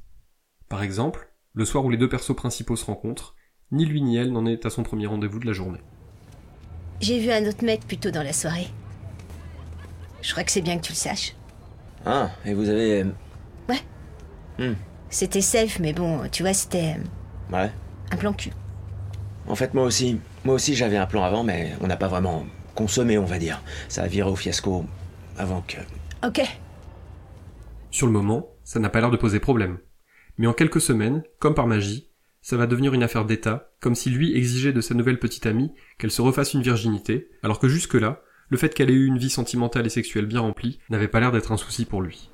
Par 0.70 0.84
exemple, 0.84 1.32
le 1.54 1.66
soir 1.66 1.86
où 1.86 1.90
les 1.90 1.98
deux 1.98 2.10
persos 2.10 2.36
principaux 2.36 2.76
se 2.76 2.86
rencontrent, 2.86 3.36
ni 3.72 3.86
lui 3.86 4.02
ni 4.02 4.18
elle 4.18 4.32
n'en 4.32 4.46
est 4.46 4.66
à 4.66 4.70
son 4.70 4.84
premier 4.84 5.08
rendez-vous 5.08 5.40
de 5.40 5.46
la 5.46 5.54
journée. 5.54 5.82
J'ai 7.02 7.20
vu 7.20 7.32
un 7.32 7.46
autre 7.48 7.64
mec 7.64 7.82
plus 7.88 7.98
tôt 7.98 8.12
dans 8.12 8.24
la 8.24 8.34
soirée. 8.34 8.68
Je 10.22 10.32
crois 10.32 10.44
que 10.44 10.52
c'est 10.52 10.62
bien 10.62 10.78
que 10.78 10.84
tu 10.86 10.94
le 10.94 10.98
saches. 10.98 11.36
Ah, 12.06 12.32
et 12.46 12.54
vous 12.54 12.70
avez... 12.70 13.06
C'était 15.10 15.42
safe, 15.42 15.80
mais 15.80 15.94
bon, 15.94 16.28
tu 16.32 16.44
vois, 16.44 16.54
c'était 16.54 16.96
euh, 16.98 17.56
Ouais. 17.56 17.72
un 18.12 18.18
plan 18.18 18.34
cul. 18.34 18.52
En 19.48 19.56
fait, 19.56 19.74
moi 19.74 19.84
aussi. 19.84 20.20
Moi 20.44 20.56
aussi, 20.56 20.76
j'avais 20.76 20.98
un 20.98 21.06
plan 21.06 21.24
avant, 21.24 21.44
mais 21.44 21.74
on 21.80 21.88
n'a 21.88 21.96
pas 21.96 22.10
vraiment 22.10 22.46
consommé, 22.76 23.18
on 23.18 23.24
va 23.26 23.40
dire. 23.40 23.62
Ça 23.88 24.04
a 24.04 24.08
viré 24.08 24.30
au 24.30 24.36
fiasco 24.36 24.86
avant 25.38 25.62
que... 25.62 25.78
Ok. 26.28 26.42
Sur 27.90 28.08
le 28.08 28.12
moment, 28.14 28.50
ça 28.66 28.80
n'a 28.82 28.90
pas 28.90 29.00
l'air 29.00 29.12
de 29.12 29.16
poser 29.18 29.40
problème. 29.40 29.78
Mais 30.38 30.48
en 30.48 30.54
quelques 30.54 30.82
semaines, 30.82 31.24
comme 31.40 31.56
par 31.56 31.68
magie, 31.68 32.07
ça 32.50 32.56
va 32.56 32.66
devenir 32.66 32.94
une 32.94 33.04
affaire 33.04 33.26
d'État, 33.26 33.72
comme 33.82 33.94
si 33.94 34.10
lui 34.10 34.34
exigeait 34.38 34.72
de 34.72 34.80
sa 34.80 34.94
nouvelle 34.94 35.20
petite 35.20 35.46
amie 35.46 35.70
qu'elle 36.00 36.12
se 36.12 36.22
refasse 36.22 36.54
une 36.54 36.62
virginité, 36.62 37.28
alors 37.44 37.60
que 37.60 37.68
jusque-là, 37.68 38.22
le 38.48 38.58
fait 38.58 38.74
qu'elle 38.74 38.90
ait 38.90 38.94
eu 38.94 39.06
une 39.06 39.18
vie 39.18 39.30
sentimentale 39.30 39.86
et 39.86 39.90
sexuelle 39.90 40.28
bien 40.28 40.40
remplie 40.40 40.80
n'avait 40.90 41.10
pas 41.10 41.20
l'air 41.20 41.34
d'être 41.34 41.52
un 41.52 41.58
souci 41.58 41.84
pour 41.84 42.02
lui. 42.02 42.32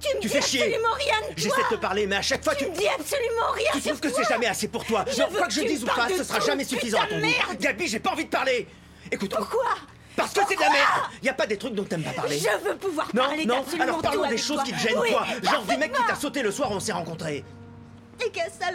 Tu 0.00 0.08
me 0.16 0.22
Tu 0.22 0.28
dis 0.28 0.32
fais 0.32 0.40
chier. 0.40 0.62
absolument 0.62 0.94
rien 0.94 1.28
de 1.28 1.38
J'essaie 1.38 1.62
de 1.70 1.76
te 1.76 1.78
parler, 1.78 2.06
mais 2.06 2.16
à 2.16 2.22
chaque 2.22 2.42
fois, 2.42 2.54
tu... 2.54 2.64
Tu 2.64 2.70
me 2.70 2.74
dis 2.74 2.88
absolument 2.88 3.50
rien 3.54 3.70
Tu 3.74 3.80
trouves 3.82 4.00
que 4.00 4.08
c'est 4.08 4.24
jamais 4.26 4.46
assez 4.46 4.68
pour 4.68 4.86
toi. 4.86 5.04
Je 5.10 5.14
Genre, 5.16 5.28
veux 5.28 5.36
quoi 5.36 5.46
que 5.48 5.52
je 5.52 5.60
que 5.60 5.66
dise 5.66 5.82
ou 5.82 5.86
pas, 5.86 6.08
ce 6.08 6.24
sera 6.24 6.40
jamais 6.40 6.64
suffisant 6.64 7.00
à 7.02 7.06
ton 7.06 7.16
goût. 7.16 7.20
merde. 7.26 7.58
Gabi, 7.60 7.86
j'ai 7.86 8.00
pas 8.00 8.12
envie 8.12 8.24
de 8.24 8.30
parler. 8.30 8.66
Écoute, 9.12 9.34
Pourquoi 9.36 9.74
parce 10.16 10.32
que 10.32 10.40
c'est 10.48 10.56
de 10.56 10.60
la 10.60 10.70
merde. 10.70 11.02
Y 11.22 11.28
a 11.28 11.34
pas 11.34 11.46
des 11.46 11.56
trucs 11.58 11.74
dont 11.74 11.84
t'aimes 11.84 12.02
pas 12.02 12.12
parler. 12.12 12.38
Je 12.38 12.68
veux 12.68 12.76
pouvoir 12.76 13.08
Non, 13.14 13.24
parler 13.24 13.44
non, 13.44 13.62
alors 13.78 14.00
parlons 14.02 14.26
des 14.28 14.36
choses 14.38 14.56
toi. 14.56 14.64
qui 14.64 14.72
te 14.72 14.78
gênent, 14.78 14.98
Oui, 15.00 15.10
toi. 15.10 15.24
Genre 15.42 15.64
du 15.66 15.76
mec 15.76 15.92
qui 15.92 16.02
t'a 16.06 16.14
sauté 16.14 16.42
le 16.42 16.50
soir 16.50 16.70
où 16.72 16.74
on 16.76 16.80
s'est 16.80 16.92
rencontrés 16.92 17.44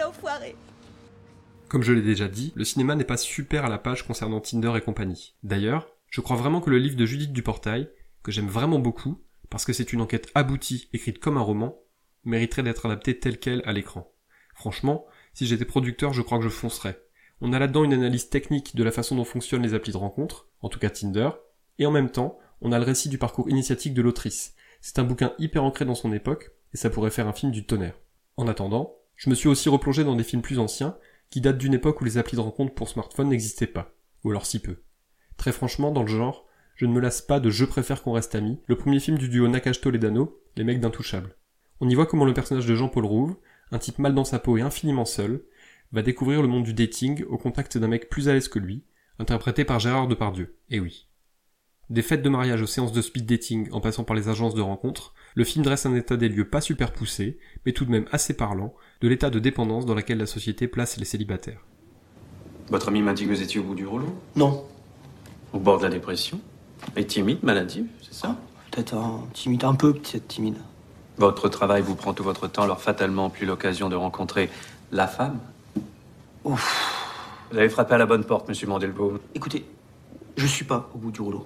Enfoiré. 0.05 0.55
Comme 1.69 1.83
je 1.83 1.93
l'ai 1.93 2.01
déjà 2.01 2.27
dit, 2.27 2.51
le 2.55 2.63
cinéma 2.63 2.95
n'est 2.95 3.03
pas 3.03 3.17
super 3.17 3.63
à 3.65 3.69
la 3.69 3.77
page 3.77 4.05
concernant 4.05 4.41
Tinder 4.41 4.73
et 4.75 4.81
compagnie. 4.81 5.35
D'ailleurs, 5.43 5.87
je 6.09 6.21
crois 6.21 6.35
vraiment 6.35 6.61
que 6.61 6.69
le 6.69 6.79
livre 6.79 6.95
de 6.95 7.05
Judith 7.05 7.31
Duportail, 7.31 7.89
que 8.23 8.31
j'aime 8.31 8.47
vraiment 8.47 8.79
beaucoup, 8.79 9.23
parce 9.49 9.63
que 9.63 9.73
c'est 9.73 9.93
une 9.93 10.01
enquête 10.01 10.29
aboutie, 10.35 10.89
écrite 10.93 11.19
comme 11.19 11.37
un 11.37 11.41
roman, 11.41 11.77
mériterait 12.23 12.63
d'être 12.63 12.85
adapté 12.87 13.19
tel 13.19 13.39
quel 13.39 13.61
à 13.65 13.73
l'écran. 13.73 14.11
Franchement, 14.55 15.05
si 15.33 15.45
j'étais 15.45 15.65
producteur, 15.65 16.11
je 16.11 16.21
crois 16.21 16.39
que 16.39 16.43
je 16.43 16.49
foncerais. 16.49 17.01
On 17.39 17.53
a 17.53 17.59
là-dedans 17.59 17.83
une 17.83 17.93
analyse 17.93 18.29
technique 18.29 18.75
de 18.75 18.83
la 18.83 18.91
façon 18.91 19.15
dont 19.15 19.25
fonctionnent 19.25 19.63
les 19.63 19.73
applis 19.73 19.91
de 19.91 19.97
rencontre, 19.97 20.47
en 20.61 20.69
tout 20.69 20.79
cas 20.79 20.89
Tinder, 20.89 21.29
et 21.77 21.85
en 21.85 21.91
même 21.91 22.09
temps, 22.09 22.39
on 22.61 22.71
a 22.71 22.79
le 22.79 22.85
récit 22.85 23.09
du 23.09 23.17
parcours 23.17 23.49
initiatique 23.49 23.93
de 23.93 24.01
l'autrice. 24.01 24.55
C'est 24.81 24.99
un 24.99 25.03
bouquin 25.03 25.33
hyper 25.37 25.63
ancré 25.63 25.85
dans 25.85 25.95
son 25.95 26.13
époque, 26.13 26.51
et 26.73 26.77
ça 26.77 26.89
pourrait 26.89 27.11
faire 27.11 27.27
un 27.27 27.33
film 27.33 27.51
du 27.51 27.65
tonnerre. 27.65 27.99
En 28.37 28.47
attendant, 28.47 28.95
je 29.15 29.29
me 29.29 29.35
suis 29.35 29.47
aussi 29.47 29.69
replongé 29.69 30.03
dans 30.03 30.15
des 30.15 30.23
films 30.23 30.41
plus 30.41 30.59
anciens, 30.59 30.97
qui 31.29 31.41
datent 31.41 31.57
d'une 31.57 31.73
époque 31.73 32.01
où 32.01 32.05
les 32.05 32.17
applis 32.17 32.35
de 32.35 32.41
rencontre 32.41 32.73
pour 32.73 32.89
smartphone 32.89 33.29
n'existaient 33.29 33.67
pas, 33.67 33.95
ou 34.23 34.29
alors 34.29 34.45
si 34.45 34.59
peu. 34.59 34.77
Très 35.37 35.51
franchement, 35.51 35.91
dans 35.91 36.03
le 36.03 36.07
genre, 36.07 36.45
je 36.75 36.85
ne 36.85 36.93
me 36.93 36.99
lasse 36.99 37.21
pas 37.21 37.39
de 37.39 37.49
Je 37.49 37.65
préfère 37.65 38.03
qu'on 38.03 38.13
reste 38.13 38.35
amis, 38.35 38.59
le 38.67 38.77
premier 38.77 38.99
film 38.99 39.17
du 39.17 39.29
duo 39.29 39.47
Nakash-Toledano, 39.47 40.41
les 40.55 40.63
mecs 40.63 40.79
d'Intouchables. 40.79 41.35
On 41.81 41.89
y 41.89 41.95
voit 41.95 42.05
comment 42.05 42.25
le 42.25 42.33
personnage 42.33 42.65
de 42.65 42.75
Jean-Paul 42.75 43.05
Rouve, 43.05 43.35
un 43.71 43.79
type 43.79 43.99
mal 43.99 44.13
dans 44.13 44.23
sa 44.23 44.39
peau 44.39 44.57
et 44.57 44.61
infiniment 44.61 45.05
seul, 45.05 45.43
va 45.91 46.01
découvrir 46.01 46.41
le 46.41 46.47
monde 46.47 46.63
du 46.63 46.73
dating 46.73 47.23
au 47.25 47.37
contact 47.37 47.77
d'un 47.77 47.87
mec 47.87 48.09
plus 48.09 48.29
à 48.29 48.33
l'aise 48.33 48.49
que 48.49 48.59
lui, 48.59 48.83
interprété 49.19 49.65
par 49.65 49.79
Gérard 49.79 50.07
Depardieu. 50.07 50.57
Et 50.69 50.79
oui. 50.79 51.07
Des 51.91 52.01
fêtes 52.01 52.23
de 52.23 52.29
mariage 52.29 52.63
aux 52.63 52.67
séances 52.67 52.91
de 52.93 53.01
speed 53.01 53.27
dating 53.27 53.69
en 53.71 53.79
passant 53.79 54.03
par 54.03 54.15
les 54.15 54.27
agences 54.27 54.55
de 54.55 54.61
rencontres, 54.61 55.13
le 55.35 55.43
film 55.43 55.63
dresse 55.63 55.85
un 55.85 55.93
état 55.93 56.17
des 56.17 56.29
lieux 56.29 56.49
pas 56.49 56.59
super 56.59 56.91
poussé, 56.91 57.37
mais 57.63 57.73
tout 57.73 57.85
de 57.85 57.91
même 57.91 58.05
assez 58.11 58.35
parlant, 58.35 58.73
de 59.01 59.07
l'état 59.07 59.29
de 59.29 59.37
dépendance 59.37 59.85
dans 59.85 59.93
laquelle 59.93 60.17
la 60.17 60.25
société 60.25 60.67
place 60.67 60.97
les 60.97 61.05
célibataires. 61.05 61.63
Votre 62.69 62.87
ami 62.87 63.03
m'a 63.03 63.13
dit 63.13 63.25
que 63.25 63.29
vous 63.29 63.41
étiez 63.43 63.59
au 63.59 63.63
bout 63.63 63.75
du 63.75 63.85
rouleau 63.85 64.07
Non. 64.35 64.65
Au 65.53 65.59
bord 65.59 65.77
de 65.77 65.83
la 65.83 65.89
dépression 65.89 66.39
Et 66.95 67.05
timide, 67.05 67.43
maladive, 67.43 67.85
c'est 68.01 68.15
ça? 68.15 68.35
Peut-être 68.71 68.95
un 68.95 69.23
timide, 69.33 69.63
un 69.63 69.75
peu 69.75 69.93
peut-être 69.93 70.27
timide. 70.27 70.57
Votre 71.17 71.49
travail 71.49 71.83
vous 71.83 71.93
prend 71.93 72.15
tout 72.15 72.23
votre 72.23 72.47
temps, 72.47 72.63
alors 72.63 72.81
fatalement 72.81 73.29
plus 73.29 73.45
l'occasion 73.45 73.89
de 73.89 73.95
rencontrer 73.95 74.49
la 74.91 75.07
femme 75.07 75.39
Ouf. 76.43 77.47
Vous 77.51 77.59
avez 77.59 77.69
frappé 77.69 77.93
à 77.93 77.99
la 77.99 78.07
bonne 78.07 78.23
porte, 78.23 78.49
monsieur 78.49 78.65
Mandelbaum. 78.65 79.19
Écoutez, 79.35 79.65
je 80.35 80.47
suis 80.47 80.65
pas 80.65 80.89
au 80.95 80.97
bout 80.97 81.11
du 81.11 81.21
rouleau. 81.21 81.45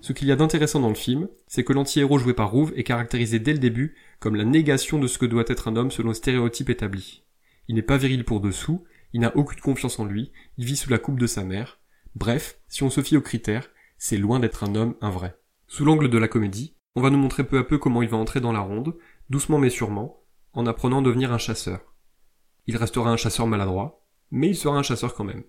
Ce 0.00 0.14
qu'il 0.14 0.28
y 0.28 0.32
a 0.32 0.36
d'intéressant 0.36 0.80
dans 0.80 0.88
le 0.88 0.94
film, 0.94 1.28
c'est 1.46 1.62
que 1.62 1.74
l'anti-héros 1.74 2.18
joué 2.18 2.32
par 2.32 2.50
Rouve 2.50 2.72
est 2.74 2.84
caractérisé 2.84 3.38
dès 3.38 3.52
le 3.52 3.58
début 3.58 3.96
comme 4.18 4.34
la 4.34 4.44
négation 4.44 4.98
de 4.98 5.06
ce 5.06 5.18
que 5.18 5.26
doit 5.26 5.44
être 5.46 5.68
un 5.68 5.76
homme 5.76 5.90
selon 5.90 6.08
le 6.08 6.14
stéréotype 6.14 6.70
établi. 6.70 7.24
Il 7.68 7.74
n'est 7.74 7.82
pas 7.82 7.98
viril 7.98 8.24
pour 8.24 8.40
dessous, 8.40 8.84
il 9.12 9.20
n'a 9.20 9.36
aucune 9.36 9.60
confiance 9.60 9.98
en 9.98 10.04
lui, 10.04 10.32
il 10.56 10.64
vit 10.64 10.76
sous 10.76 10.90
la 10.90 10.98
coupe 10.98 11.18
de 11.18 11.26
sa 11.26 11.44
mère. 11.44 11.80
Bref, 12.14 12.58
si 12.68 12.82
on 12.82 12.90
se 12.90 13.02
fie 13.02 13.16
aux 13.16 13.22
critères, 13.22 13.68
c'est 13.98 14.16
loin 14.16 14.40
d'être 14.40 14.64
un 14.64 14.74
homme, 14.74 14.94
un 15.02 15.10
vrai. 15.10 15.36
Sous 15.66 15.84
l'angle 15.84 16.08
de 16.08 16.18
la 16.18 16.28
comédie, 16.28 16.74
on 16.96 17.02
va 17.02 17.10
nous 17.10 17.18
montrer 17.18 17.44
peu 17.44 17.58
à 17.58 17.64
peu 17.64 17.78
comment 17.78 18.02
il 18.02 18.08
va 18.08 18.16
entrer 18.16 18.40
dans 18.40 18.52
la 18.52 18.60
ronde, 18.60 18.96
doucement 19.28 19.58
mais 19.58 19.70
sûrement, 19.70 20.24
en 20.54 20.66
apprenant 20.66 21.00
à 21.00 21.02
devenir 21.02 21.32
un 21.32 21.38
chasseur. 21.38 21.94
Il 22.66 22.76
restera 22.76 23.10
un 23.10 23.16
chasseur 23.16 23.46
maladroit, 23.46 24.04
mais 24.30 24.48
il 24.48 24.56
sera 24.56 24.78
un 24.78 24.82
chasseur 24.82 25.14
quand 25.14 25.24
même. 25.24 25.44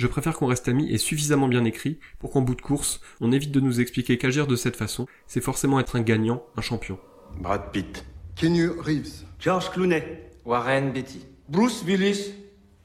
Je 0.00 0.06
préfère 0.06 0.34
qu'on 0.34 0.46
reste 0.46 0.66
amis 0.66 0.90
et 0.90 0.96
suffisamment 0.96 1.46
bien 1.46 1.66
écrit 1.66 1.98
pour 2.20 2.30
qu'en 2.30 2.40
bout 2.40 2.54
de 2.54 2.62
course, 2.62 3.02
on 3.20 3.32
évite 3.32 3.50
de 3.50 3.60
nous 3.60 3.82
expliquer 3.82 4.16
qu'agir 4.16 4.46
de 4.46 4.56
cette 4.56 4.74
façon, 4.74 5.06
c'est 5.26 5.42
forcément 5.42 5.78
être 5.78 5.94
un 5.94 6.00
gagnant, 6.00 6.42
un 6.56 6.62
champion. 6.62 6.98
Brad 7.38 7.70
Pitt. 7.70 8.06
Kenny 8.34 8.64
Reeves. 8.66 9.26
George 9.38 9.68
Clooney. 9.68 10.02
Warren 10.46 10.92
Beatty. 10.92 11.26
Bruce 11.50 11.82
Willis. 11.84 12.32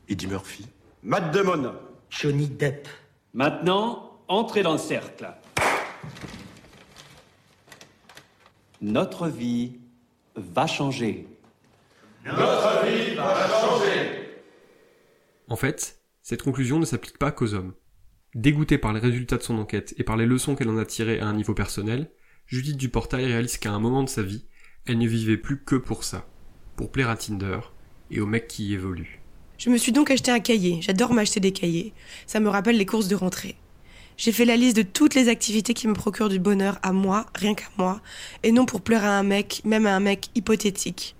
Eddie 0.10 0.28
Murphy. 0.28 0.66
Matt 1.04 1.34
Damon. 1.34 1.76
Johnny 2.10 2.48
Depp. 2.48 2.90
Maintenant, 3.34 4.20
entrez 4.28 4.62
dans 4.62 4.74
le 4.74 4.78
cercle. 4.78 5.30
Notre 8.82 9.30
vie 9.30 9.78
va 10.36 10.68
changer. 10.68 11.30
Notre 12.26 12.86
vie 12.86 13.16
va 13.16 13.48
changer. 13.62 14.42
En 15.48 15.56
fait, 15.56 15.98
cette 16.26 16.42
conclusion 16.42 16.80
ne 16.80 16.86
s'applique 16.86 17.20
pas 17.20 17.32
qu'aux 17.32 17.54
hommes. 17.54 17.76
Dégoûtée 18.34 18.80
par 18.80 18.94
les 18.94 19.00
résultats 19.00 19.38
de 19.38 19.44
son 19.44 19.60
enquête 19.60 19.94
et 20.00 20.04
par 20.04 20.18
les 20.18 20.26
leçons 20.26 20.56
qu'elle 20.56 20.70
en 20.70 20.78
a 20.80 20.84
tirées 20.84 21.20
à 21.20 21.28
un 21.28 21.34
niveau 21.34 21.54
personnel, 21.54 22.10
Judith 22.48 22.78
Duportail 22.78 23.28
réalise 23.28 23.60
qu'à 23.60 23.72
un 23.72 23.80
moment 23.80 24.02
de 24.02 24.10
sa 24.10 24.24
vie, 24.24 24.48
elle 24.88 24.98
ne 24.98 25.08
vivait 25.08 25.38
plus 25.38 25.64
que 25.64 25.76
pour 25.76 26.04
ça, 26.04 26.28
pour 26.78 26.92
plaire 26.92 27.12
à 27.12 27.16
Tinder 27.16 27.60
et 28.10 28.22
aux 28.22 28.26
mecs 28.26 28.48
qui 28.48 28.66
y 28.66 28.74
évoluent. 28.74 29.22
Je 29.60 29.70
me 29.70 29.78
suis 29.78 29.92
donc 29.92 30.10
acheté 30.10 30.32
un 30.32 30.40
cahier, 30.40 30.80
j'adore 30.82 31.14
m'acheter 31.14 31.40
des 31.40 31.52
cahiers, 31.52 31.94
ça 32.26 32.40
me 32.40 32.50
rappelle 32.50 32.78
les 32.78 32.88
courses 32.88 33.08
de 33.08 33.16
rentrée. 33.16 33.56
J'ai 34.18 34.32
fait 34.32 34.46
la 34.46 34.58
liste 34.58 34.78
de 34.78 34.82
toutes 34.82 35.14
les 35.14 35.30
activités 35.30 35.76
qui 35.76 35.88
me 35.88 35.94
procurent 35.94 36.30
du 36.30 36.40
bonheur 36.40 36.80
à 36.82 36.92
moi, 36.92 37.28
rien 37.36 37.54
qu'à 37.54 37.70
moi, 37.78 38.02
et 38.42 38.52
non 38.52 38.66
pour 38.66 38.82
plaire 38.82 39.06
à 39.06 39.20
un 39.20 39.24
mec, 39.24 39.62
même 39.64 39.86
à 39.86 39.96
un 39.96 40.00
mec 40.00 40.30
hypothétique. 40.34 41.16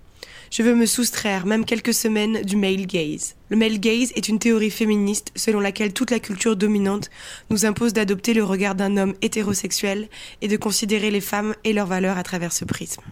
Je 0.50 0.62
veux 0.62 0.74
me 0.74 0.86
soustraire, 0.86 1.46
même 1.46 1.64
quelques 1.64 1.94
semaines, 1.94 2.42
du 2.42 2.56
male 2.56 2.86
gaze. 2.86 3.36
Le 3.48 3.56
male 3.56 3.78
gaze 3.78 4.12
est 4.14 4.28
une 4.28 4.38
théorie 4.38 4.70
féministe 4.70 5.32
selon 5.36 5.60
laquelle 5.60 5.92
toute 5.92 6.10
la 6.10 6.20
culture 6.20 6.56
dominante 6.56 7.10
nous 7.50 7.66
impose 7.66 7.92
d'adopter 7.92 8.34
le 8.34 8.44
regard 8.44 8.74
d'un 8.74 8.96
homme 8.96 9.14
hétérosexuel 9.22 10.08
et 10.42 10.48
de 10.48 10.56
considérer 10.56 11.10
les 11.10 11.20
femmes 11.20 11.54
et 11.64 11.72
leurs 11.72 11.86
valeurs 11.86 12.18
à 12.18 12.22
travers 12.22 12.52
ce 12.52 12.64
prisme. 12.64 13.02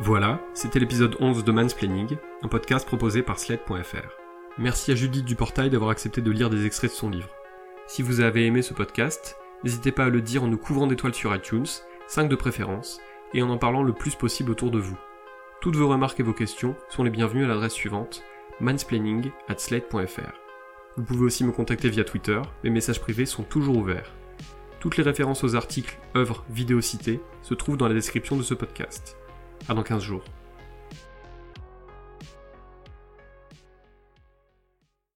Voilà, 0.00 0.40
c'était 0.54 0.78
l'épisode 0.78 1.16
11 1.18 1.42
de 1.42 1.50
Mansplaining, 1.50 2.16
un 2.42 2.48
podcast 2.48 2.86
proposé 2.86 3.22
par 3.22 3.40
Sled.fr. 3.40 4.16
Merci 4.56 4.92
à 4.92 4.94
Judith 4.94 5.24
Duportail 5.24 5.70
d'avoir 5.70 5.90
accepté 5.90 6.20
de 6.20 6.30
lire 6.30 6.50
des 6.50 6.66
extraits 6.66 6.92
de 6.92 6.96
son 6.96 7.10
livre. 7.10 7.30
Si 7.88 8.02
vous 8.02 8.20
avez 8.20 8.46
aimé 8.46 8.62
ce 8.62 8.74
podcast, 8.74 9.36
n'hésitez 9.64 9.92
pas 9.92 10.04
à 10.04 10.10
le 10.10 10.20
dire 10.20 10.44
en 10.44 10.48
nous 10.48 10.58
couvrant 10.58 10.86
d'étoiles 10.86 11.14
sur 11.14 11.34
iTunes, 11.34 11.66
5 12.06 12.28
de 12.28 12.36
préférence, 12.36 13.00
et 13.34 13.42
en 13.42 13.50
en 13.50 13.58
parlant 13.58 13.82
le 13.82 13.92
plus 13.92 14.14
possible 14.14 14.50
autour 14.50 14.70
de 14.70 14.78
vous. 14.78 14.98
Toutes 15.60 15.76
vos 15.76 15.88
remarques 15.88 16.20
et 16.20 16.22
vos 16.24 16.32
questions 16.32 16.76
sont 16.88 17.02
les 17.02 17.10
bienvenues 17.10 17.44
à 17.44 17.48
l'adresse 17.48 17.72
suivante 17.72 18.22
mansplaining 18.60 19.30
at 19.48 19.58
slate.fr. 19.58 20.32
Vous 20.96 21.04
pouvez 21.04 21.24
aussi 21.24 21.44
me 21.44 21.52
contacter 21.52 21.88
via 21.88 22.04
Twitter, 22.04 22.40
mes 22.64 22.70
messages 22.70 23.00
privés 23.00 23.26
sont 23.26 23.44
toujours 23.44 23.76
ouverts. 23.76 24.12
Toutes 24.80 24.96
les 24.96 25.04
références 25.04 25.44
aux 25.44 25.56
articles, 25.56 25.98
œuvres, 26.16 26.44
vidéos 26.50 26.80
citées 26.80 27.20
se 27.42 27.54
trouvent 27.54 27.76
dans 27.76 27.88
la 27.88 27.94
description 27.94 28.36
de 28.36 28.42
ce 28.42 28.54
podcast. 28.54 29.16
À 29.68 29.74
dans 29.74 29.82
15 29.82 30.02
jours. 30.02 30.24